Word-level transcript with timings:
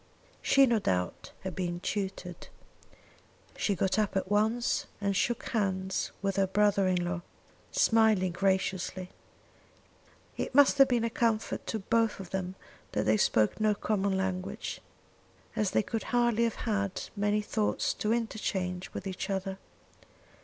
She, 0.41 0.65
no 0.65 0.79
doubt, 0.79 1.31
had 1.41 1.55
been 1.55 1.79
tutored. 1.79 2.47
She 3.55 3.75
got 3.75 3.99
up 3.99 4.17
at 4.17 4.31
once 4.31 4.87
and 4.99 5.15
shook 5.15 5.49
hands 5.49 6.11
with 6.23 6.37
her 6.37 6.47
brother 6.47 6.87
in 6.87 7.05
law, 7.05 7.21
smiling 7.71 8.31
graciously. 8.31 9.11
It 10.37 10.55
must 10.55 10.79
have 10.79 10.87
been 10.87 11.03
a 11.03 11.11
comfort 11.11 11.67
to 11.67 11.77
both 11.77 12.19
of 12.19 12.31
them 12.31 12.55
that 12.93 13.05
they 13.05 13.15
spoke 13.15 13.61
no 13.61 13.75
common 13.75 14.17
language, 14.17 14.81
as 15.55 15.69
they 15.69 15.83
could 15.83 16.01
hardly 16.05 16.45
have 16.45 16.55
had 16.65 17.03
many 17.15 17.43
thoughts 17.43 17.93
to 17.93 18.11
interchange 18.11 18.91
with 18.95 19.05
each 19.05 19.29
other. 19.29 19.59